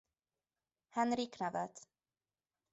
Henrik 0.89 1.37
nevet. 1.39 1.87